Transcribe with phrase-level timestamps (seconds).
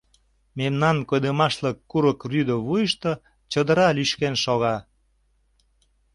[0.59, 3.11] Мемнан койдымашлык курык рӱдӧ вуйышто
[3.51, 4.75] чодыра лӱшкен шога.